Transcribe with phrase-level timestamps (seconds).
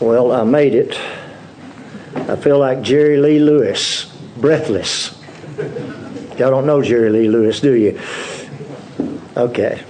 [0.00, 0.98] Well, I made it.
[2.16, 4.04] I feel like Jerry Lee Lewis,
[4.36, 5.20] breathless.
[6.36, 8.00] Y'all don't know Jerry Lee Lewis, do you?
[9.36, 9.82] Okay.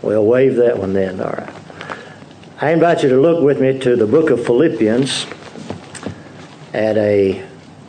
[0.00, 1.20] Well, wave that one then.
[1.20, 1.54] All right.
[2.60, 5.26] I invite you to look with me to the book of Philippians
[6.72, 7.44] at a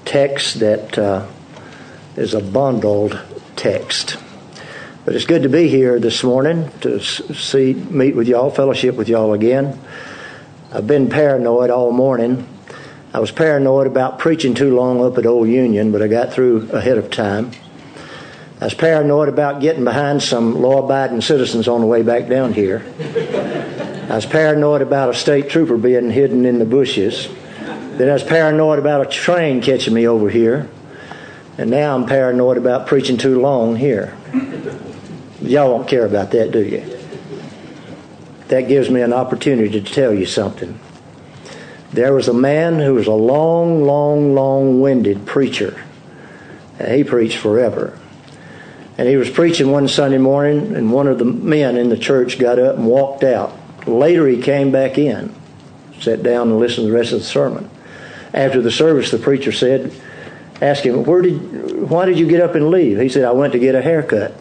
[0.06, 1.28] text that uh,
[2.16, 3.20] is a bundled
[3.56, 4.18] text.
[5.06, 9.08] But it's good to be here this morning to see, meet with y'all, fellowship with
[9.08, 9.80] y'all again.
[10.71, 12.47] I've been paranoid all morning.
[13.11, 16.69] I was paranoid about preaching too long up at Old Union, but I got through
[16.71, 17.50] ahead of time.
[18.61, 22.54] I was paranoid about getting behind some law abiding citizens on the way back down
[22.54, 22.83] here.
[24.10, 27.27] I was paranoid about a state trooper being hidden in the bushes.
[27.97, 30.69] Then I was paranoid about a train catching me over here.
[31.57, 34.16] And now I'm paranoid about preaching too long here.
[35.41, 36.98] Y'all won't care about that, do you?
[38.50, 40.80] That gives me an opportunity to tell you something.
[41.94, 45.83] There was a man who was a long, long, long winded preacher.
[46.78, 47.97] And he preached forever.
[48.97, 52.38] And he was preaching one Sunday morning, and one of the men in the church
[52.38, 53.58] got up and walked out.
[53.88, 55.34] Later, he came back in,
[56.00, 57.69] sat down and listened to the rest of the sermon.
[58.34, 59.94] After the service, the preacher said,
[60.61, 63.00] asked him, Where did, why did you get up and leave?
[63.00, 64.34] He said, I went to get a haircut.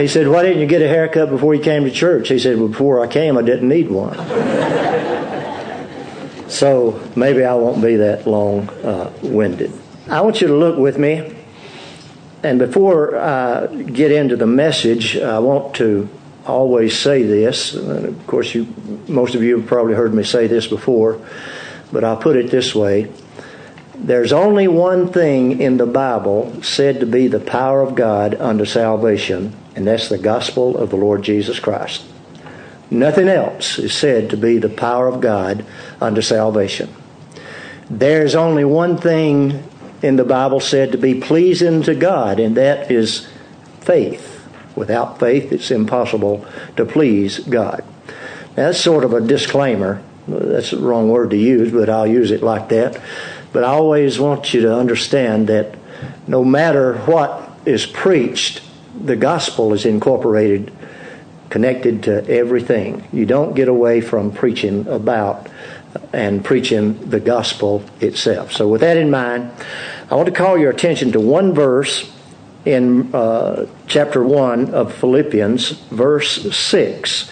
[0.00, 2.28] He said, Why didn't you get a haircut before you came to church?
[2.28, 4.16] He said, Well, before I came, I didn't need one.
[6.48, 9.72] so maybe I won't be that long uh, winded.
[10.08, 11.36] I want you to look with me.
[12.42, 16.08] And before I get into the message, I want to
[16.46, 17.74] always say this.
[17.74, 18.66] And of course, you,
[19.08, 21.20] most of you have probably heard me say this before,
[21.92, 23.12] but I'll put it this way.
[23.94, 28.64] There's only one thing in the Bible said to be the power of God unto
[28.64, 32.04] salvation, and that's the gospel of the Lord Jesus Christ.
[32.90, 35.64] Nothing else is said to be the power of God
[36.00, 36.92] unto salvation.
[37.88, 39.62] There's only one thing
[40.02, 43.28] in the Bible said to be pleasing to God, and that is
[43.80, 44.48] faith.
[44.76, 47.84] Without faith, it's impossible to please God.
[48.56, 50.02] Now, that's sort of a disclaimer.
[50.26, 53.00] That's the wrong word to use, but I'll use it like that.
[53.52, 55.76] But I always want you to understand that
[56.26, 58.62] no matter what is preached,
[59.04, 60.72] the gospel is incorporated,
[61.48, 63.06] connected to everything.
[63.12, 65.48] You don't get away from preaching about
[66.12, 68.52] and preaching the gospel itself.
[68.52, 69.50] So, with that in mind,
[70.10, 72.10] I want to call your attention to one verse
[72.64, 77.30] in uh, chapter 1 of Philippians, verse 6,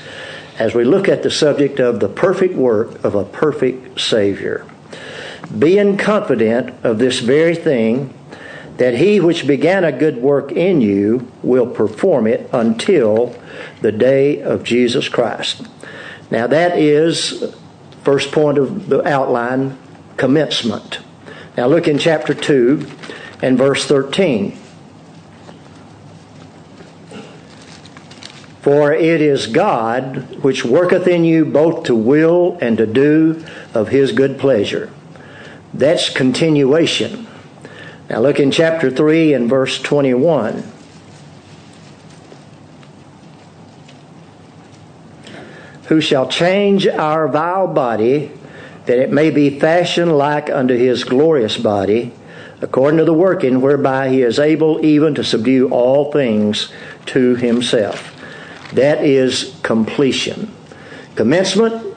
[0.58, 4.66] as we look at the subject of the perfect work of a perfect Savior.
[5.56, 8.12] Being confident of this very thing,
[8.78, 13.36] that he which began a good work in you will perform it until
[13.82, 15.66] the day of Jesus Christ.
[16.30, 17.54] Now that is
[18.04, 19.76] first point of the outline
[20.16, 21.00] commencement.
[21.56, 22.86] Now look in chapter 2
[23.42, 24.56] and verse 13.
[28.62, 33.88] For it is God which worketh in you both to will and to do of
[33.88, 34.92] his good pleasure.
[35.72, 37.27] That's continuation.
[38.08, 40.64] Now look in chapter 3 and verse 21.
[45.84, 48.32] Who shall change our vile body
[48.86, 52.12] that it may be fashioned like unto his glorious body,
[52.62, 56.72] according to the working whereby he is able even to subdue all things
[57.04, 58.14] to himself.
[58.72, 60.50] That is completion.
[61.14, 61.96] Commencement,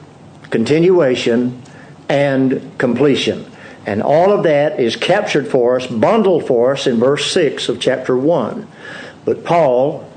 [0.50, 1.62] continuation,
[2.08, 3.51] and completion.
[3.86, 7.80] And all of that is captured for us, bundled for us in verse 6 of
[7.80, 8.68] chapter 1.
[9.24, 10.08] But Paul,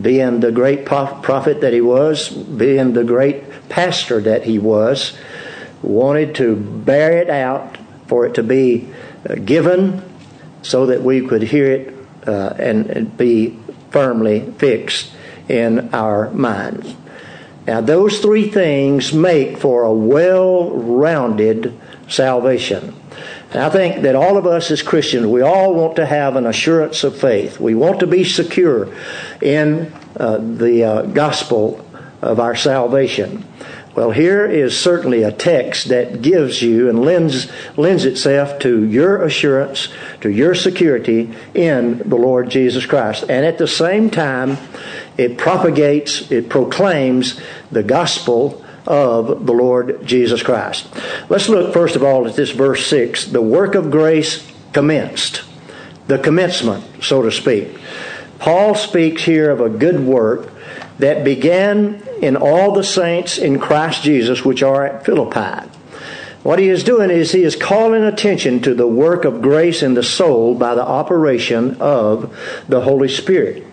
[0.00, 5.16] being the great prophet that he was, being the great pastor that he was,
[5.82, 8.88] wanted to bear it out for it to be
[9.28, 10.02] uh, given
[10.62, 11.94] so that we could hear it
[12.26, 13.58] uh, and, and be
[13.90, 15.12] firmly fixed
[15.48, 16.94] in our minds.
[17.66, 21.78] Now, those three things make for a well rounded
[22.08, 22.99] salvation.
[23.52, 26.46] And I think that all of us as Christians, we all want to have an
[26.46, 27.58] assurance of faith.
[27.58, 28.94] We want to be secure
[29.42, 31.84] in uh, the uh, gospel
[32.22, 33.44] of our salvation.
[33.96, 39.22] Well, here is certainly a text that gives you and lends, lends itself to your
[39.24, 39.88] assurance,
[40.20, 43.24] to your security in the Lord Jesus Christ.
[43.28, 44.58] And at the same time,
[45.18, 47.40] it propagates, it proclaims
[47.72, 50.88] the gospel of the Lord Jesus Christ.
[51.28, 53.26] Let's look first of all at this verse 6.
[53.26, 55.44] The work of grace commenced.
[56.08, 57.78] The commencement, so to speak.
[58.40, 60.52] Paul speaks here of a good work
[60.98, 65.68] that began in all the saints in Christ Jesus which are at Philippi.
[66.42, 69.94] What he is doing is he is calling attention to the work of grace in
[69.94, 73.64] the soul by the operation of the Holy Spirit.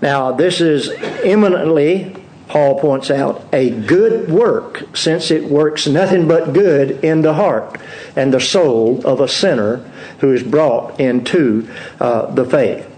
[0.00, 0.88] Now, this is
[1.24, 2.16] eminently,
[2.50, 7.80] Paul points out, a good work, since it works nothing but good in the heart
[8.16, 9.76] and the soul of a sinner
[10.18, 11.70] who is brought into
[12.00, 12.88] uh, the faith.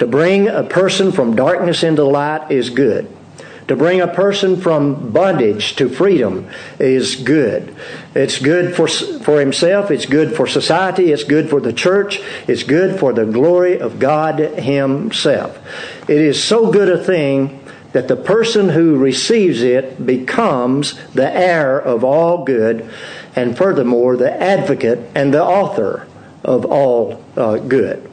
[0.00, 3.10] To bring a person from darkness into light is good.
[3.68, 6.46] To bring a person from bondage to freedom
[6.78, 7.74] is good.
[8.14, 12.62] It's good for, for himself, it's good for society, it's good for the church, it's
[12.62, 15.58] good for the glory of God Himself.
[16.10, 17.64] It is so good a thing
[17.98, 22.88] that the person who receives it becomes the heir of all good,
[23.34, 26.06] and furthermore, the advocate and the author
[26.44, 28.08] of all uh, good.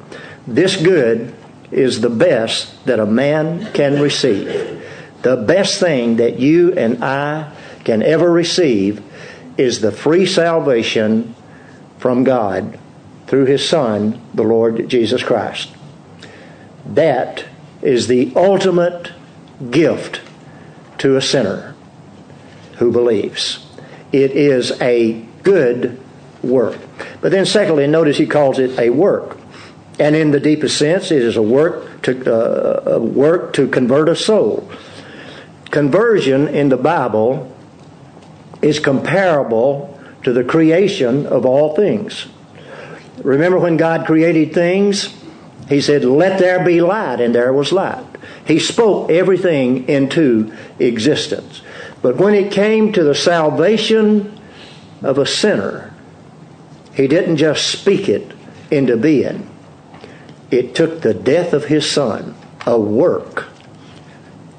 [0.47, 1.35] This good
[1.69, 4.83] is the best that a man can receive.
[5.21, 7.53] The best thing that you and I
[7.83, 9.03] can ever receive
[9.55, 11.35] is the free salvation
[11.99, 12.79] from God
[13.27, 15.69] through His Son, the Lord Jesus Christ.
[16.87, 17.45] That
[17.83, 19.11] is the ultimate
[19.71, 20.21] gift
[20.99, 21.75] to a sinner
[22.77, 23.65] who believes.
[24.11, 25.99] It is a good
[26.41, 26.79] work.
[27.21, 29.37] But then, secondly, notice he calls it a work.
[29.99, 34.09] And in the deepest sense, it is a work to, uh, a work to convert
[34.09, 34.69] a soul.
[35.71, 37.55] Conversion in the Bible
[38.61, 42.27] is comparable to the creation of all things.
[43.23, 45.15] Remember when God created things?
[45.69, 48.05] He said, Let there be light, and there was light.
[48.45, 51.61] He spoke everything into existence.
[52.01, 54.39] But when it came to the salvation
[55.01, 55.93] of a sinner,
[56.93, 58.31] he didn't just speak it
[58.69, 59.49] into being.
[60.51, 63.45] It took the death of his son, a work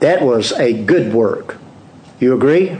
[0.00, 1.56] that was a good work.
[2.20, 2.76] You agree?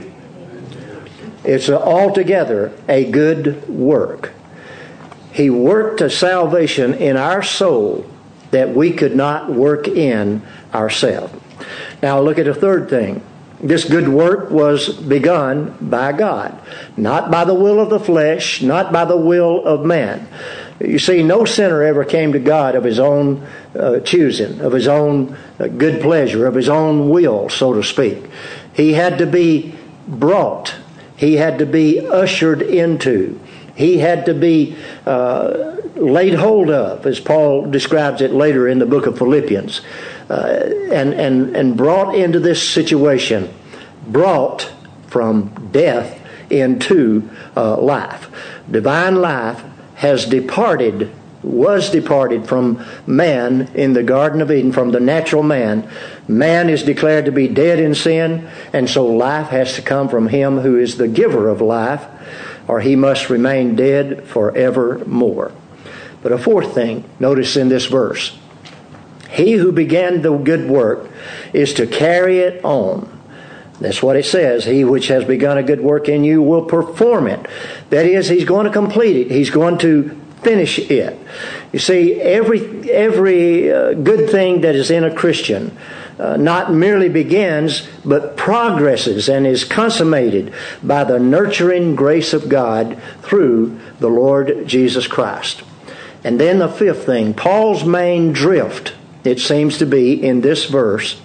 [1.43, 4.33] It's altogether a good work.
[5.31, 8.05] He worked a salvation in our soul
[8.51, 10.41] that we could not work in
[10.73, 11.33] ourselves.
[12.01, 13.21] Now look at a third thing.
[13.59, 16.59] This good work was begun by God,
[16.95, 20.27] not by the will of the flesh, not by the will of man.
[20.79, 24.87] You see, no sinner ever came to God of his own uh, choosing, of his
[24.87, 28.25] own uh, good pleasure, of his own will, so to speak.
[28.73, 29.73] He had to be
[30.07, 30.75] brought,
[31.15, 33.39] he had to be ushered into,
[33.73, 34.77] he had to be
[35.07, 39.81] uh, laid hold of, as Paul describes it later in the book of Philippians,
[40.29, 43.53] uh, and, and, and brought into this situation,
[44.07, 44.71] brought
[45.07, 48.29] from death into uh, life.
[48.69, 49.63] Divine life
[49.95, 51.11] has departed,
[51.43, 55.89] was departed from man in the Garden of Eden, from the natural man.
[56.27, 60.27] Man is declared to be dead in sin, and so life has to come from
[60.27, 62.05] him who is the giver of life,
[62.67, 65.51] or he must remain dead forevermore.
[66.27, 68.37] But a fourth thing, notice in this verse
[69.29, 71.09] He who began the good work
[71.53, 73.17] is to carry it on
[73.79, 74.65] that's what it says.
[74.65, 77.47] He which has begun a good work in you will perform it.
[77.91, 79.31] That is, he's going to complete it.
[79.31, 81.17] He's going to finish it.
[81.71, 85.77] You see, every every uh, good thing that is in a Christian
[86.19, 90.53] uh, not merely begins, but progresses and is consummated
[90.83, 95.63] by the nurturing grace of God through the Lord Jesus Christ.
[96.23, 98.93] And then the fifth thing, Paul's main drift,
[99.23, 101.21] it seems to be in this verse,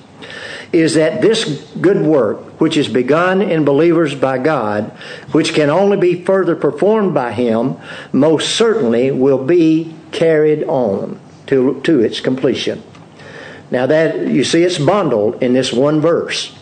[0.72, 4.90] is that this good work, which is begun in believers by God,
[5.32, 7.76] which can only be further performed by Him,
[8.12, 12.82] most certainly will be carried on to, to its completion.
[13.70, 16.54] Now that you see, it's bundled in this one verse,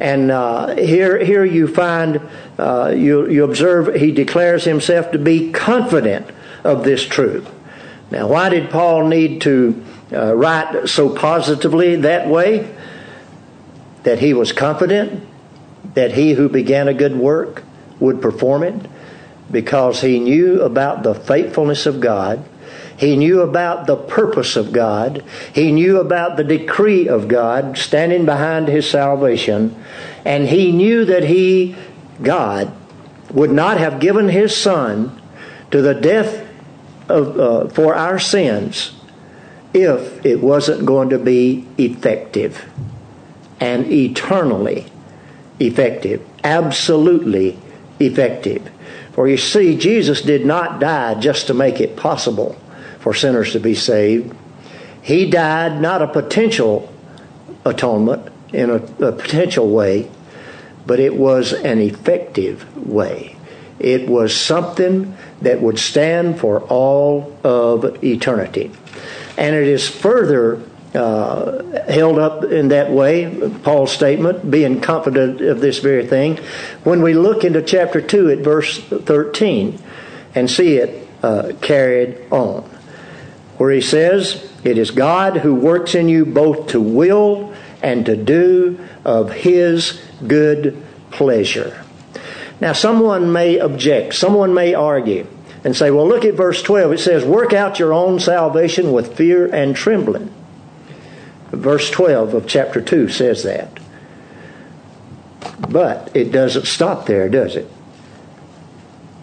[0.00, 2.20] and uh, here here you find
[2.58, 6.26] uh, you you observe he declares himself to be confident
[6.64, 7.48] of this truth.
[8.10, 12.76] Now, why did Paul need to uh, write so positively that way?
[14.02, 15.26] that he was confident
[15.94, 17.62] that he who began a good work
[17.98, 18.74] would perform it
[19.50, 22.44] because he knew about the faithfulness of God.
[22.96, 25.24] He knew about the purpose of God.
[25.52, 29.82] He knew about the decree of God standing behind his salvation.
[30.24, 31.74] And he knew that he,
[32.22, 32.72] God,
[33.32, 35.20] would not have given his son
[35.70, 36.46] to the death
[37.10, 38.92] of, uh, for our sins
[39.72, 42.64] if it wasn't going to be effective
[43.60, 44.86] and eternally
[45.58, 46.26] effective.
[46.42, 47.58] Absolutely
[47.98, 48.70] effective.
[49.12, 52.56] For you see, Jesus did not die just to make it possible
[52.98, 54.34] for sinners to be saved.
[55.02, 56.92] He died not a potential
[57.64, 60.10] atonement, in a, a potential way,
[60.86, 63.36] but it was an effective way.
[63.80, 68.70] It was something that would stand for all of eternity.
[69.38, 70.62] And it is further
[70.94, 76.36] uh, held up in that way, Paul's statement, being confident of this very thing,
[76.84, 79.78] when we look into chapter 2 at verse 13
[80.34, 82.62] and see it uh, carried on,
[83.56, 88.16] where he says, It is God who works in you both to will and to
[88.16, 91.84] do of his good pleasure.
[92.60, 95.26] Now, someone may object, someone may argue
[95.64, 96.92] and say, well, look at verse 12.
[96.92, 100.32] It says, Work out your own salvation with fear and trembling.
[101.50, 103.78] Verse 12 of chapter 2 says that.
[105.68, 107.70] But it doesn't stop there, does it?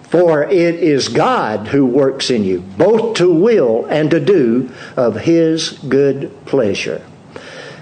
[0.09, 5.15] For it is God who works in you, both to will and to do of
[5.15, 7.05] His good pleasure.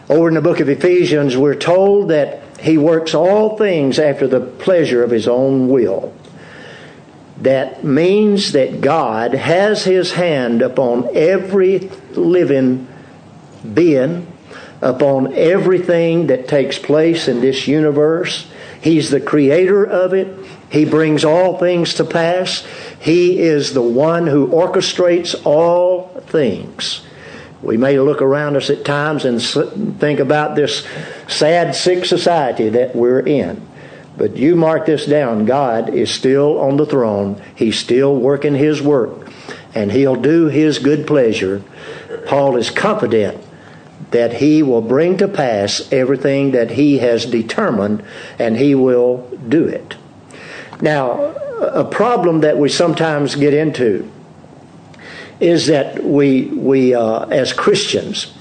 [0.10, 4.40] Over in the book of Ephesians, we're told that He works all things after the
[4.40, 6.12] pleasure of His own will.
[7.42, 12.88] That means that God has His hand upon every living
[13.72, 14.26] being,
[14.82, 18.48] upon everything that takes place in this universe.
[18.82, 20.36] He's the creator of it.
[20.72, 22.66] He brings all things to pass.
[23.00, 27.05] He is the one who orchestrates all things.
[27.66, 29.42] We may look around us at times and
[30.00, 30.86] think about this
[31.28, 33.68] sad, sick society that we're in.
[34.18, 38.82] But you mark this down God is still on the throne, He's still working His
[38.82, 39.30] work,
[39.74, 41.64] and He'll do His good pleasure.
[42.28, 43.44] Paul is confident
[44.12, 48.04] that He will bring to pass everything that He has determined,
[48.38, 49.96] and He will do it.
[50.82, 54.10] Now, a problem that we sometimes get into
[55.40, 58.34] is that we, we uh, as Christians,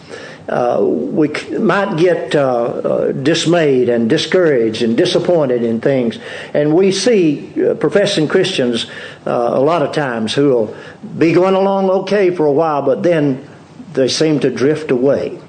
[0.48, 6.18] uh, we might get uh, uh, dismayed and discouraged and disappointed in things.
[6.52, 8.86] And we see uh, professing Christians
[9.26, 10.76] uh, a lot of times who will
[11.16, 13.48] be going along okay for a while, but then
[13.94, 15.40] they seem to drift away.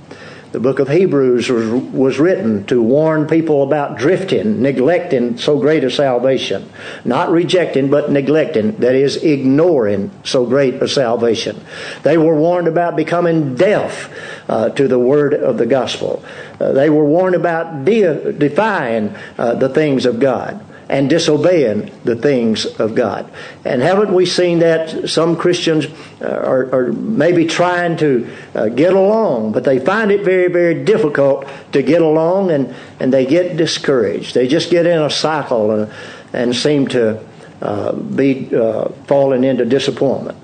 [0.55, 5.83] The book of Hebrews was, was written to warn people about drifting, neglecting so great
[5.83, 6.71] a salvation.
[7.03, 11.59] Not rejecting, but neglecting, that is, ignoring so great a salvation.
[12.03, 14.09] They were warned about becoming deaf
[14.47, 16.23] uh, to the word of the gospel.
[16.57, 22.15] Uh, they were warned about de- defying uh, the things of God and disobeying the
[22.15, 23.31] things of God.
[23.63, 25.87] And haven't we seen that some Christians
[26.21, 30.83] uh, are, are maybe trying to uh, get along, but they find it very, very
[30.83, 34.35] difficult to get along and, and they get discouraged.
[34.35, 35.91] They just get in a cycle and,
[36.33, 37.23] and seem to
[37.61, 40.37] uh, be uh, falling into disappointment.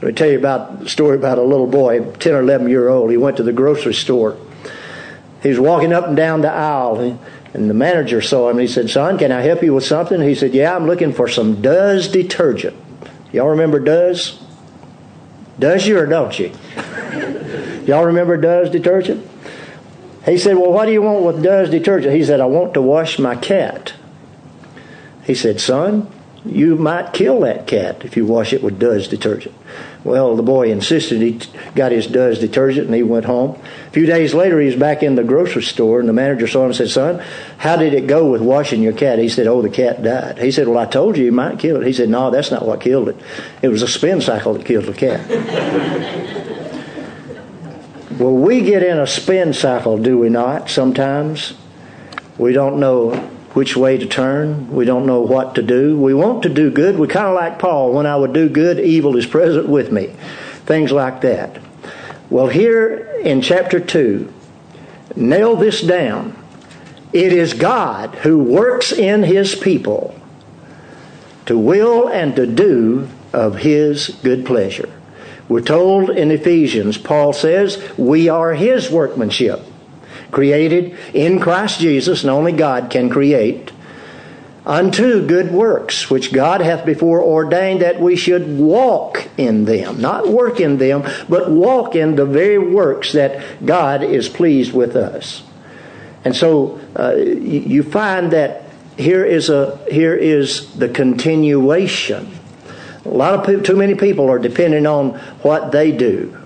[0.00, 2.88] Let me tell you about a story about a little boy, 10 or 11 year
[2.88, 3.10] old.
[3.10, 4.36] He went to the grocery store.
[5.42, 7.18] He was walking up and down the aisle.
[7.54, 10.20] And the manager saw him and he said, Son, can I help you with something?
[10.20, 12.76] He said, Yeah, I'm looking for some Duz detergent.
[13.32, 14.40] Y'all remember Duz?
[15.58, 16.52] Does you or don't you?
[17.86, 19.28] Y'all remember Duz detergent?
[20.26, 22.12] He said, Well, what do you want with Duz detergent?
[22.12, 23.94] He said, I want to wash my cat.
[25.22, 26.10] He said, Son,
[26.44, 29.54] you might kill that cat if you wash it with Duz detergent.
[30.04, 31.22] Well, the boy insisted.
[31.22, 31.40] He
[31.74, 33.58] got his Duz detergent and he went home.
[33.86, 36.60] A few days later, he was back in the grocery store and the manager saw
[36.60, 37.24] him and said, Son,
[37.56, 39.18] how did it go with washing your cat?
[39.18, 40.38] He said, Oh, the cat died.
[40.38, 41.86] He said, Well, I told you you might kill it.
[41.86, 43.16] He said, No, that's not what killed it.
[43.62, 45.26] It was a spin cycle that killed the cat.
[48.18, 51.54] well, we get in a spin cycle, do we not, sometimes?
[52.36, 54.70] We don't know which way to turn.
[54.72, 55.96] We don't know what to do.
[55.98, 56.98] We want to do good.
[56.98, 57.92] We kind of like Paul.
[57.92, 60.08] When I would do good, evil is present with me.
[60.66, 61.60] Things like that.
[62.30, 64.32] Well, here in chapter 2,
[65.16, 66.36] nail this down.
[67.12, 70.20] It is God who works in his people
[71.46, 74.90] to will and to do of his good pleasure.
[75.48, 79.60] We're told in Ephesians, Paul says, we are his workmanship
[80.34, 83.70] created in Christ Jesus, and only God can create,
[84.66, 90.00] unto good works, which God hath before ordained that we should walk in them.
[90.00, 94.96] Not work in them, but walk in the very works that God is pleased with
[94.96, 95.42] us.
[96.24, 98.64] And so uh, you find that
[98.96, 102.30] here is a here is the continuation.
[103.04, 106.38] A lot of people, too many people are depending on what they do,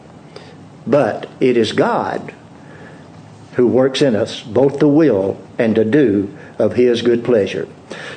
[0.86, 2.34] but it is God
[3.58, 7.68] who works in us both to will and to do of his good pleasure.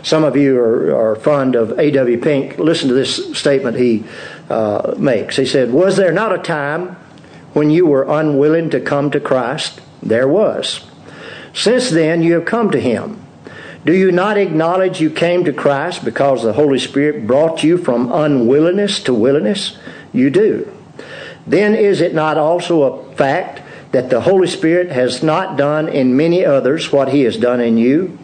[0.03, 2.21] Some of you are, are fond of A.W.
[2.21, 2.59] Pink.
[2.59, 4.03] Listen to this statement he
[4.51, 5.37] uh, makes.
[5.37, 6.95] He said, Was there not a time
[7.53, 9.81] when you were unwilling to come to Christ?
[10.03, 10.85] There was.
[11.55, 13.25] Since then you have come to him.
[13.83, 18.11] Do you not acknowledge you came to Christ because the Holy Spirit brought you from
[18.11, 19.75] unwillingness to willingness?
[20.13, 20.71] You do.
[21.47, 23.60] Then is it not also a fact
[23.91, 27.77] that the Holy Spirit has not done in many others what he has done in
[27.77, 28.17] you?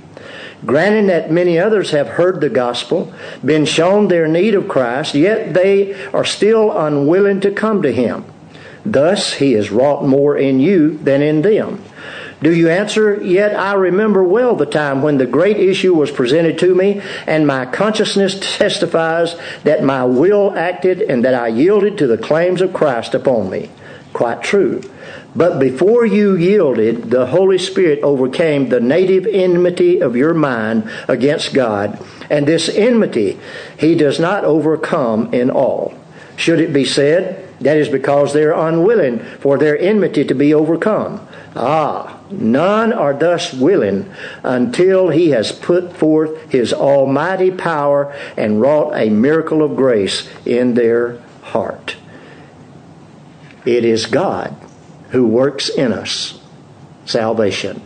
[0.66, 3.14] Granting that many others have heard the gospel,
[3.46, 8.26] been shown their need of Christ, yet they are still unwilling to come to him.
[8.86, 11.84] Thus he has wrought more in you than in them.
[12.42, 13.22] Do you answer?
[13.22, 17.48] Yet I remember well the time when the great issue was presented to me, and
[17.48, 22.74] my consciousness testifies that my will acted and that I yielded to the claims of
[22.74, 23.70] Christ upon me.
[24.14, 24.82] Quite true.
[25.38, 31.54] But before you yielded, the Holy Spirit overcame the native enmity of your mind against
[31.54, 33.40] God, and this enmity
[33.78, 35.94] he does not overcome in all.
[36.38, 40.56] Should it be said, that is because they are unwilling for their enmity to be
[40.56, 41.28] overcome.
[41.56, 48.96] Ah, none are thus willing until he has put forth his almighty power and wrought
[48.96, 51.96] a miracle of grace in their heart.
[53.66, 54.56] It is God
[55.10, 56.40] who works in us
[57.06, 57.82] salvation.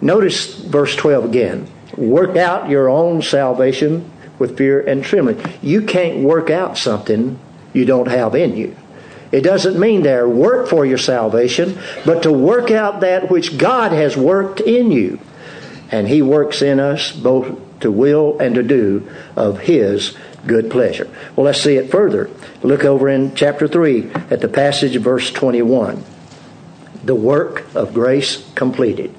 [0.00, 1.68] Notice verse 12 again.
[1.96, 5.40] Work out your own salvation with fear and trembling.
[5.62, 7.38] You can't work out something
[7.72, 8.76] you don't have in you.
[9.32, 13.92] It doesn't mean there work for your salvation, but to work out that which God
[13.92, 15.18] has worked in you.
[15.90, 21.08] And He works in us both to will and to do of His good pleasure.
[21.34, 22.30] Well, let's see it further.
[22.62, 26.04] Look over in chapter 3 at the passage verse 21.
[27.04, 29.14] The work of grace completed.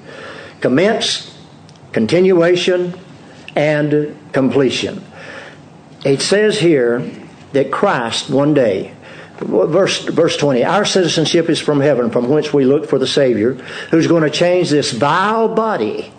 [0.60, 1.36] Commence,
[1.92, 2.98] continuation,
[3.54, 5.04] and completion.
[6.04, 7.00] It says here
[7.52, 8.92] that Christ one day
[9.38, 13.52] verse verse 20 our citizenship is from heaven from whence we look for the savior
[13.90, 16.12] who's going to change this vile body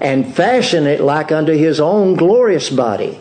[0.00, 3.20] and fashion it like unto his own glorious body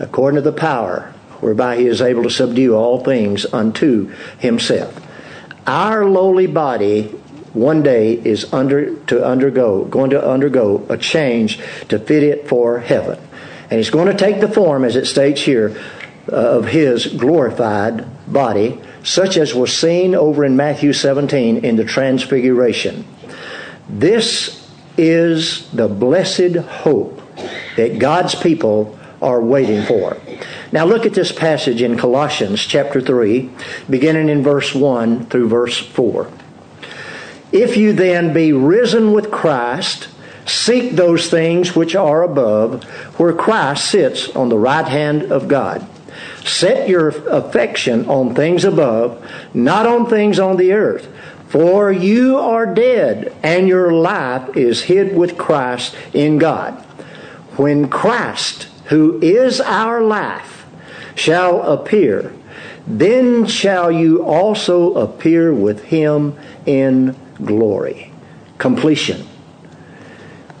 [0.00, 5.00] according to the power whereby he is able to subdue all things unto himself
[5.66, 7.04] our lowly body
[7.52, 12.80] one day is under to undergo going to undergo a change to fit it for
[12.80, 13.18] heaven
[13.72, 15.74] and it's going to take the form as it states here
[16.30, 21.84] uh, of his glorified body, such as was seen over in Matthew 17 in the
[21.84, 23.04] Transfiguration.
[23.88, 27.22] This is the blessed hope
[27.76, 30.18] that God's people are waiting for.
[30.72, 33.50] Now look at this passage in Colossians chapter 3,
[33.90, 36.30] beginning in verse 1 through verse 4.
[37.52, 40.08] If you then be risen with Christ,
[40.46, 42.84] seek those things which are above,
[43.18, 45.86] where Christ sits on the right hand of God.
[46.42, 51.06] Set your affection on things above, not on things on the earth.
[51.48, 56.72] For you are dead, and your life is hid with Christ in God.
[57.56, 60.51] When Christ, who is our life,
[61.14, 62.32] shall appear,
[62.86, 68.12] then shall you also appear with him in glory.
[68.58, 69.26] Completion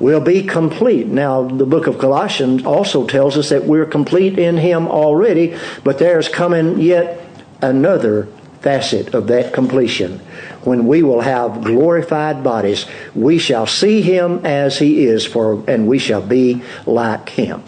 [0.02, 1.06] will be complete.
[1.06, 6.00] Now, the book of Colossians also tells us that we're complete in Him already, but
[6.00, 7.24] there's coming yet
[7.62, 8.26] another
[8.62, 10.18] facet of that completion.
[10.64, 12.84] When we will have glorified bodies,
[13.14, 17.62] we shall see Him as He is, for, and we shall be like Him.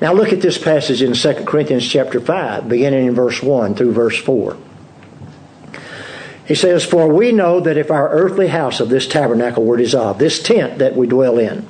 [0.00, 3.92] Now look at this passage in 2 Corinthians chapter 5, beginning in verse 1 through
[3.92, 4.56] verse 4.
[6.46, 10.20] He says, For we know that if our earthly house of this tabernacle were dissolved,
[10.20, 11.66] this tent that we dwell in,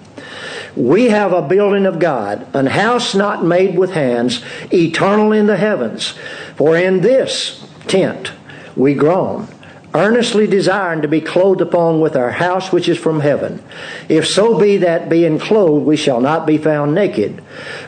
[0.77, 5.57] we have a building of God, an house not made with hands, eternal in the
[5.57, 6.11] heavens.
[6.57, 8.33] For in this tent
[8.77, 9.49] we groan,
[9.97, 13.63] earnestly desiring to be clothed upon with our house which is from heaven.
[14.09, 17.43] If so be that being clothed we shall not be found naked.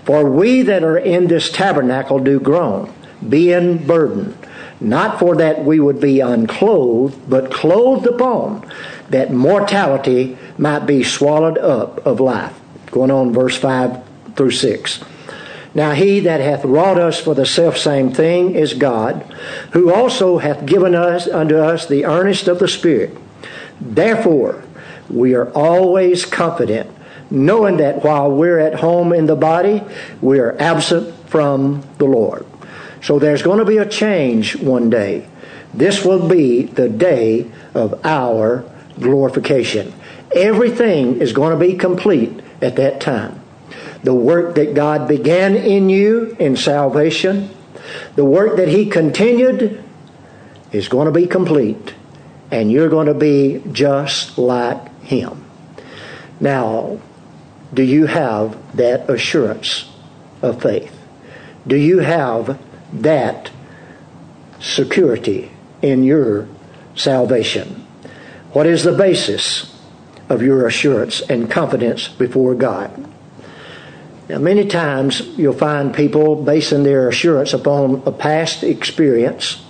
[0.05, 2.93] For we that are in this tabernacle do groan,
[3.29, 4.37] being burdened
[4.81, 8.71] not for that we would be unclothed, but clothed upon,
[9.11, 12.59] that mortality might be swallowed up of life.
[12.91, 14.05] Going on, verse 5
[14.37, 15.05] through 6.
[15.75, 19.23] Now he that hath wrought us for the selfsame thing is God,
[19.73, 23.17] who also hath given us unto us the earnest of the Spirit.
[23.81, 24.65] Therefore,
[25.11, 26.91] we are always confident,
[27.31, 29.83] knowing that while we're at home in the body,
[30.21, 32.47] we are absent from the Lord.
[33.03, 35.29] So there's going to be a change one day.
[35.73, 38.65] This will be the day of our
[38.99, 39.93] glorification.
[40.35, 43.41] Everything is going to be complete at that time.
[44.03, 47.51] The work that God began in you in salvation,
[48.15, 49.83] the work that He continued,
[50.73, 51.95] is going to be complete.
[52.51, 55.45] And you're going to be just like Him.
[56.41, 57.01] Now,
[57.75, 59.91] do you have that assurance
[60.41, 60.97] of faith?
[61.67, 62.59] Do you have
[62.93, 63.51] that
[64.61, 65.51] security
[65.83, 66.49] in your
[66.95, 67.87] salvation?
[68.53, 69.79] What is the basis
[70.29, 73.07] of your assurance and confidence before God?
[74.29, 79.65] Now, many times you'll find people basing their assurance upon a past experience,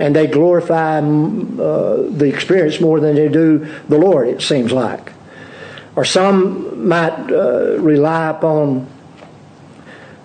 [0.00, 5.12] and they glorify uh, the experience more than they do the Lord, it seems like.
[5.94, 8.88] Or some might uh, rely upon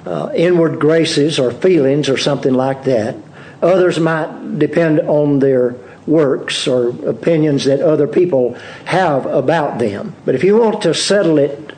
[0.05, 3.17] uh, inward graces or feelings or something like that.
[3.61, 5.75] Others might depend on their
[6.07, 8.55] works or opinions that other people
[8.85, 10.15] have about them.
[10.25, 11.73] But if you want to settle it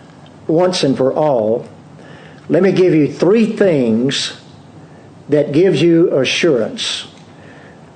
[0.48, 1.68] once and for all,
[2.52, 4.38] let me give you three things
[5.30, 7.08] that gives you assurance.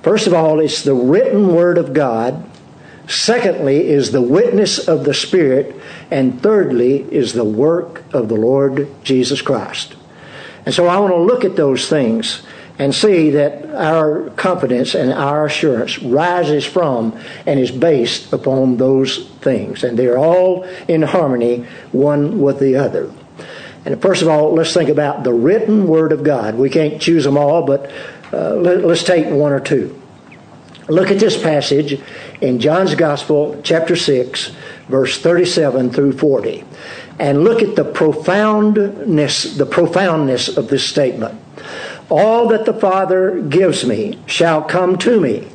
[0.00, 2.42] First of all, it's the written word of God.
[3.06, 5.76] Secondly, is the witness of the Spirit.
[6.10, 9.94] And thirdly, is the work of the Lord Jesus Christ.
[10.64, 12.42] And so I want to look at those things
[12.78, 17.14] and see that our confidence and our assurance rises from
[17.44, 19.84] and is based upon those things.
[19.84, 23.12] And they're all in harmony one with the other.
[23.86, 26.56] And first of all, let's think about the written Word of God.
[26.56, 27.88] We can't choose them all, but
[28.32, 30.02] uh, let, let's take one or two.
[30.88, 32.00] Look at this passage
[32.40, 34.50] in John's Gospel, chapter 6,
[34.88, 36.64] verse 37 through 40.
[37.20, 41.40] And look at the profoundness, the profoundness of this statement.
[42.10, 45.48] All that the Father gives me shall come to me.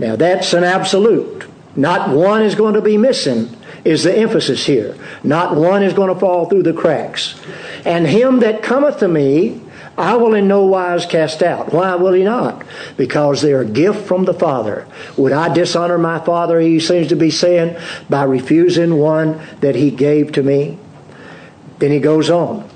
[0.00, 1.46] Now that's an absolute.
[1.76, 3.53] Not one is going to be missing,
[3.84, 4.96] is the emphasis here.
[5.22, 7.40] Not one is going to fall through the cracks.
[7.84, 9.60] And him that cometh to me,
[9.96, 11.72] I will in no wise cast out.
[11.72, 12.64] Why will he not?
[12.96, 14.86] Because they are a gift from the Father.
[15.16, 17.76] Would I dishonor my Father, he seems to be saying,
[18.08, 20.78] by refusing one that he gave to me?
[21.78, 22.68] Then he goes on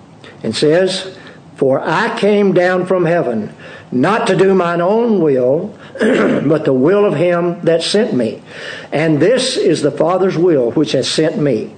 [0.43, 1.19] and says,
[1.57, 3.53] for I came down from heaven,
[3.91, 5.77] not to do mine own will,
[6.49, 8.41] but the will of him that sent me.
[8.93, 11.75] And this is the Father's will which has sent me,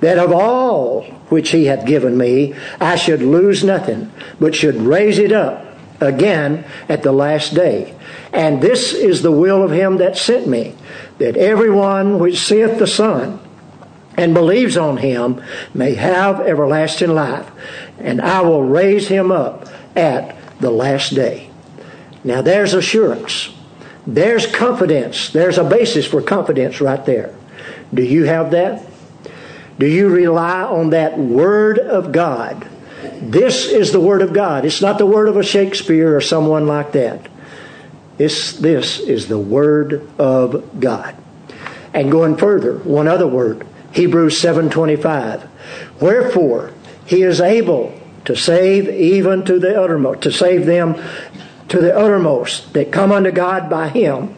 [0.00, 5.18] that of all which he hath given me, I should lose nothing, but should raise
[5.18, 5.66] it up
[6.00, 7.94] again at the last day.
[8.32, 10.74] And this is the will of him that sent me,
[11.18, 13.40] that everyone which seeth the Son,
[14.16, 15.42] and believes on him
[15.74, 17.50] may have everlasting life,
[17.98, 21.49] and I will raise him up at the last day.
[22.24, 23.50] Now there's assurance.
[24.06, 25.30] There's confidence.
[25.30, 27.34] There's a basis for confidence right there.
[27.92, 28.86] Do you have that?
[29.78, 32.66] Do you rely on that Word of God?
[33.20, 34.64] This is the Word of God.
[34.64, 37.28] It's not the Word of a Shakespeare or someone like that.
[38.18, 41.16] It's, this is the Word of God.
[41.92, 45.48] And going further, one other word, Hebrews 7:25.
[46.00, 46.72] Wherefore
[47.04, 50.96] he is able to save even to the uttermost, to save them
[51.70, 54.34] to the uttermost that come unto God by him,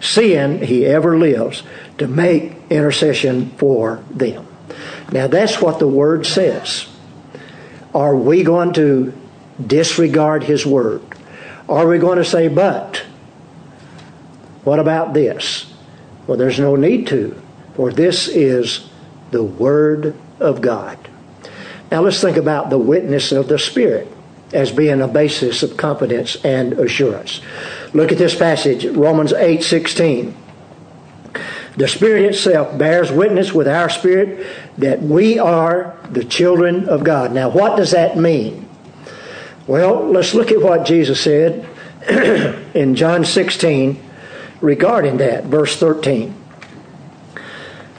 [0.00, 1.62] seeing he ever lives
[1.98, 4.46] to make intercession for them.
[5.12, 6.86] Now that's what the word says.
[7.94, 9.12] Are we going to
[9.64, 11.02] disregard his word?
[11.68, 12.98] Are we going to say, but
[14.64, 15.72] what about this?
[16.26, 17.40] Well, there's no need to
[17.80, 18.86] for this is
[19.30, 20.98] the Word of God.
[21.90, 24.06] Now let's think about the witness of the Spirit
[24.52, 27.40] as being a basis of confidence and assurance.
[27.92, 30.36] Look at this passage, Romans 8 16.
[31.76, 34.46] The Spirit itself bears witness with our spirit
[34.78, 37.32] that we are the children of God.
[37.32, 38.68] Now, what does that mean?
[39.66, 41.66] Well, let's look at what Jesus said
[42.74, 44.02] in John 16
[44.60, 46.32] regarding that, verse 13.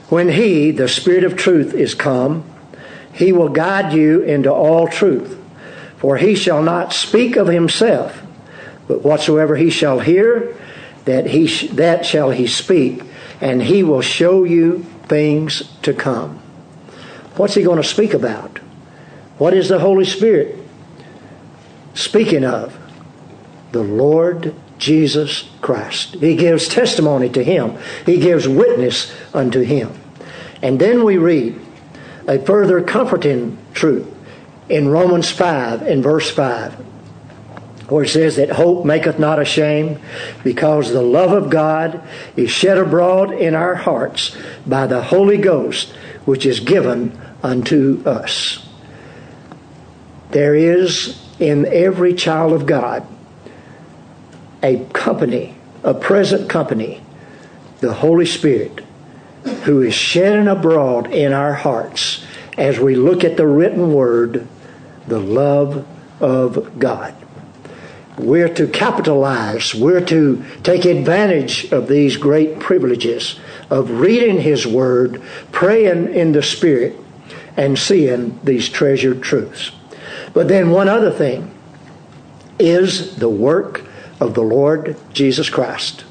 [0.10, 2.44] When He, the Spirit of truth, is come,
[3.14, 5.41] He will guide you into all truth.
[6.02, 8.22] For He shall not speak of Himself,
[8.88, 10.58] but whatsoever He shall hear,
[11.06, 13.04] that, he sh- that shall He speak,
[13.40, 16.40] and He will show you things to come.
[17.36, 18.58] What's He going to speak about?
[19.38, 20.58] What is the Holy Spirit
[21.94, 22.78] speaking of?
[23.72, 26.16] The Lord Jesus Christ.
[26.16, 27.78] He gives testimony to him.
[28.06, 29.94] He gives witness unto him.
[30.64, 31.60] And then we read
[32.28, 34.08] a further comforting truth
[34.70, 36.74] in Romans 5 in verse 5
[37.92, 40.00] where it says that hope maketh not ashamed
[40.46, 42.02] because the love of God
[42.38, 45.90] is shed abroad in our hearts by the Holy Ghost
[46.24, 48.66] which is given unto us.
[50.30, 53.06] There is in every child of God
[54.64, 57.04] a company, a present company,
[57.82, 58.86] the Holy Spirit
[59.64, 62.24] who is shedding abroad in our hearts
[62.58, 64.48] as we look at the written word,
[65.08, 65.88] the love
[66.20, 67.16] of God.
[68.18, 75.22] We're to capitalize, we're to take advantage of these great privileges of reading His Word,
[75.52, 76.96] praying in the Spirit,
[77.58, 79.72] and seeing these treasured truths.
[80.34, 81.54] But then, one other thing
[82.60, 83.86] is the work
[84.20, 86.04] of the Lord Jesus Christ.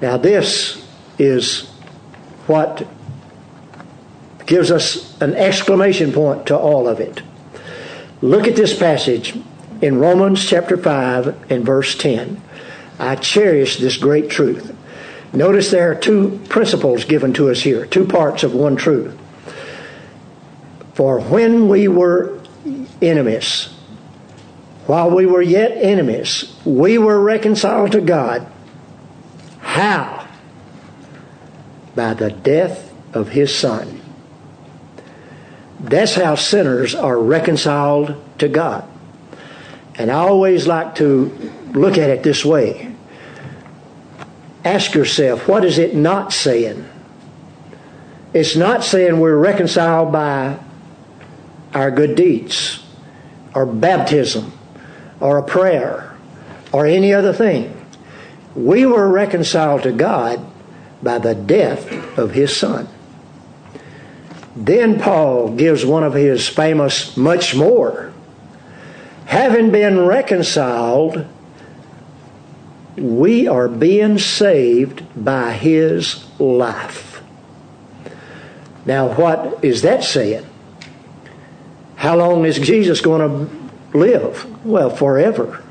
[0.00, 0.84] Now, this
[1.18, 1.68] is
[2.46, 2.86] what
[4.50, 7.22] gives us an exclamation point to all of it.
[8.20, 9.38] Look at this passage
[9.80, 12.42] in Romans chapter 5 and verse 10.
[12.98, 14.76] I cherish this great truth.
[15.32, 19.16] Notice there are two principles given to us here, two parts of one truth.
[20.94, 22.40] For when we were
[23.00, 23.72] enemies,
[24.86, 28.50] while we were yet enemies, we were reconciled to God.
[29.60, 30.26] How?
[31.94, 33.99] By the death of his Son.
[35.80, 38.86] That's how sinners are reconciled to God.
[39.94, 42.94] And I always like to look at it this way.
[44.64, 46.86] Ask yourself, what is it not saying?
[48.32, 50.58] It's not saying we're reconciled by
[51.74, 52.84] our good deeds
[53.54, 54.52] or baptism
[55.18, 56.14] or a prayer
[56.72, 57.76] or any other thing.
[58.54, 60.44] We were reconciled to God
[61.02, 62.88] by the death of his son.
[64.56, 68.12] Then Paul gives one of his famous much more.
[69.26, 71.24] Having been reconciled,
[72.96, 77.22] we are being saved by his life.
[78.84, 80.46] Now, what is that saying?
[81.96, 84.66] How long is Jesus going to live?
[84.66, 85.62] Well, forever.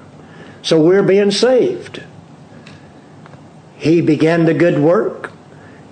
[0.62, 2.04] So we're being saved.
[3.78, 5.32] He began the good work.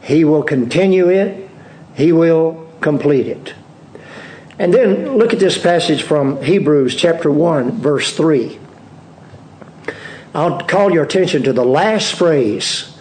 [0.03, 1.49] He will continue it.
[1.95, 3.53] He will complete it.
[4.59, 8.59] And then look at this passage from Hebrews chapter 1, verse 3.
[10.33, 12.93] I'll call your attention to the last phrase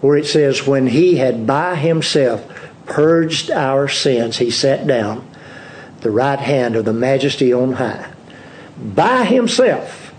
[0.00, 2.46] where it says, When he had by himself
[2.86, 5.28] purged our sins, he sat down
[6.00, 8.12] the right hand of the majesty on high.
[8.78, 10.12] By himself.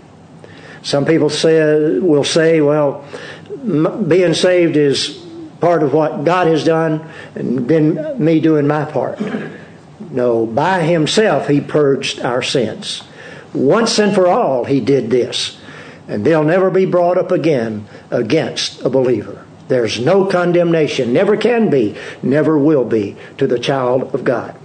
[0.82, 3.04] Some people say, will say, well,
[4.06, 5.21] being saved is
[5.62, 9.20] part of what God has done, and then me doing my part.
[10.10, 13.04] No, by himself he purged our sins.
[13.54, 15.56] Once and for all he did this.
[16.08, 19.46] And they'll never be brought up again against a believer.
[19.68, 24.56] There's no condemnation, never can be, never will be to the child of God.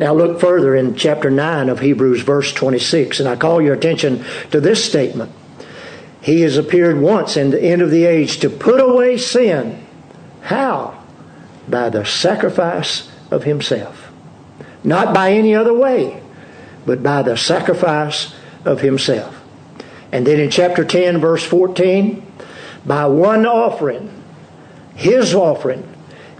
[0.00, 4.24] Now look further in chapter 9 of Hebrews, verse 26, and I call your attention
[4.50, 5.30] to this statement.
[6.20, 9.86] He has appeared once in the end of the age to put away sin.
[10.42, 11.02] How?
[11.68, 14.10] By the sacrifice of himself.
[14.82, 16.22] Not by any other way,
[16.86, 19.40] but by the sacrifice of himself.
[20.12, 22.26] And then in chapter 10, verse 14,
[22.84, 24.22] by one offering,
[24.94, 25.86] his offering,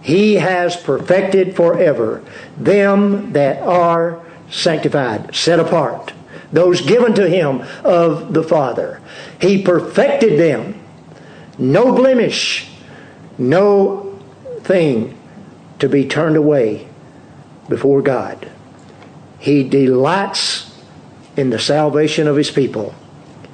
[0.02, 2.24] he has perfected forever
[2.56, 6.12] them that are sanctified, set apart,
[6.52, 9.00] those given to him of the Father.
[9.40, 10.80] He perfected them.
[11.58, 12.69] No blemish,
[13.40, 14.18] no
[14.60, 15.18] thing
[15.78, 16.86] to be turned away
[17.68, 18.50] before God.
[19.38, 20.70] He delights
[21.36, 22.94] in the salvation of his people.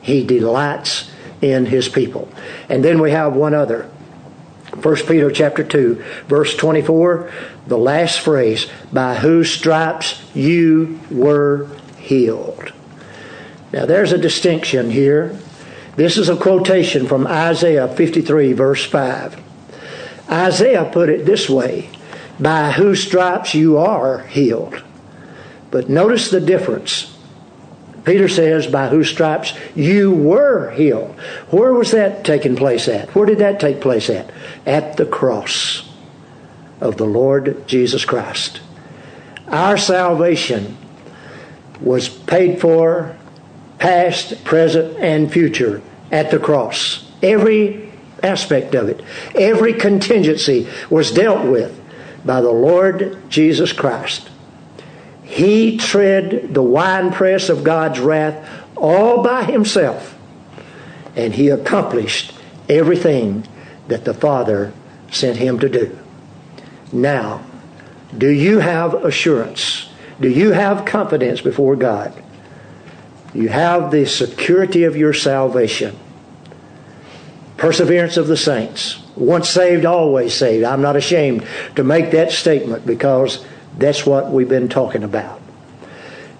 [0.02, 2.28] He delights in his people.
[2.68, 3.88] And then we have one other.
[4.82, 7.30] 1 Peter chapter 2, verse 24,
[7.66, 11.68] the last phrase, by whose stripes you were
[11.98, 12.72] healed.
[13.72, 15.38] Now there's a distinction here.
[15.94, 19.45] This is a quotation from Isaiah 53, verse 5.
[20.30, 21.90] Isaiah put it this way
[22.38, 24.82] by whose stripes you are healed.
[25.70, 27.16] But notice the difference.
[28.04, 31.18] Peter says, by whose stripes you were healed.
[31.50, 33.14] Where was that taking place at?
[33.14, 34.30] Where did that take place at?
[34.64, 35.88] At the cross
[36.80, 38.60] of the Lord Jesus Christ.
[39.48, 40.76] Our salvation
[41.80, 43.16] was paid for,
[43.78, 47.10] past, present, and future, at the cross.
[47.22, 47.85] Every
[48.26, 49.00] aspect of it,
[49.34, 51.80] every contingency was dealt with
[52.24, 54.28] by the Lord Jesus Christ.
[55.22, 60.16] He tread the winepress of God's wrath all by himself,
[61.14, 62.32] and he accomplished
[62.68, 63.46] everything
[63.88, 64.72] that the Father
[65.10, 65.98] sent him to do.
[66.92, 67.42] Now,
[68.16, 69.88] do you have assurance?
[70.20, 72.12] Do you have confidence before God?
[73.34, 75.96] You have the security of your salvation.
[77.56, 79.00] Perseverance of the saints.
[79.16, 80.64] Once saved, always saved.
[80.64, 83.44] I'm not ashamed to make that statement because
[83.78, 85.40] that's what we've been talking about.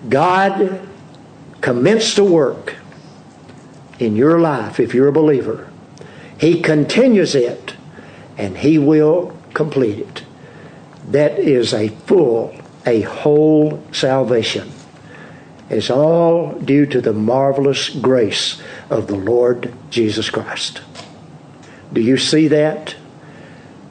[0.09, 0.87] God
[1.61, 2.77] commenced to work
[3.99, 5.71] in your life if you're a believer.
[6.39, 7.75] He continues it
[8.37, 10.23] and He will complete it.
[11.11, 14.71] That is a full, a whole salvation.
[15.69, 20.81] It's all due to the marvelous grace of the Lord Jesus Christ.
[21.93, 22.95] Do you see that?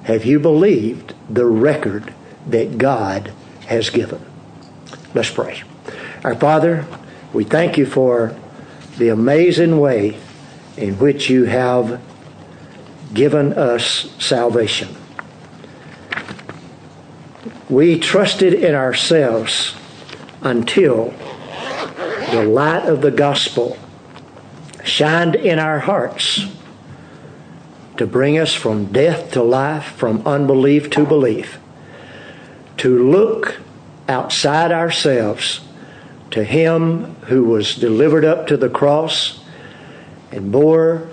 [0.04, 2.14] Have you believed the record
[2.48, 3.34] that God
[3.68, 4.24] has given?
[5.14, 5.64] Let's pray.
[6.24, 6.86] Our Father,
[7.34, 8.36] we thank you for
[8.98, 10.18] the amazing way
[10.78, 12.02] in which you have
[13.14, 14.96] given us salvation.
[17.70, 19.76] We trusted in ourselves
[20.42, 21.14] until
[22.32, 23.78] the light of the gospel
[24.84, 26.46] shined in our hearts
[27.98, 31.60] to bring us from death to life, from unbelief to belief,
[32.78, 33.60] to look
[34.08, 35.62] outside ourselves
[36.32, 39.40] to Him who was delivered up to the cross
[40.32, 41.08] and bore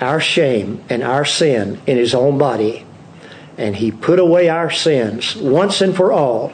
[0.00, 2.84] our shame and our sin in His own body.
[3.56, 6.52] And He put away our sins once and for all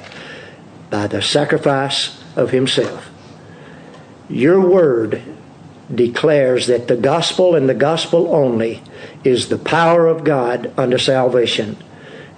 [0.90, 3.10] by the sacrifice of Himself.
[4.30, 5.20] Your word
[5.92, 8.80] declares that the gospel and the gospel only
[9.24, 11.76] is the power of God unto salvation,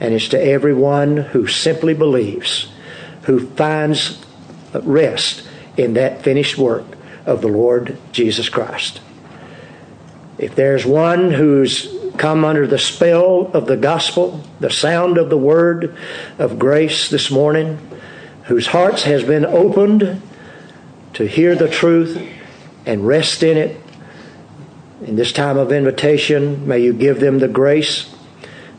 [0.01, 2.73] and it's to everyone who simply believes,
[3.25, 4.25] who finds
[4.73, 6.85] rest in that finished work
[7.27, 9.03] of the Lord Jesus Christ.
[10.39, 15.37] If there's one who's come under the spell of the gospel, the sound of the
[15.37, 15.95] word
[16.39, 17.79] of grace this morning,
[18.45, 20.23] whose hearts has been opened
[21.15, 22.21] to hear the truth
[22.87, 23.81] and rest in it,
[25.03, 28.15] in this time of invitation, may you give them the grace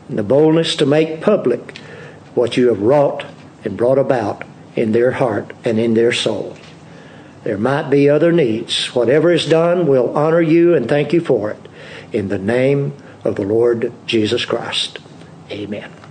[0.08, 1.78] and the boldness to make public
[2.34, 3.24] what you have wrought
[3.64, 4.42] and brought about
[4.74, 6.56] in their heart and in their soul.
[7.44, 8.94] There might be other needs.
[8.94, 11.60] Whatever is done, we'll honor you and thank you for it.
[12.12, 14.98] In the name of the Lord Jesus Christ.
[15.50, 16.03] Amen.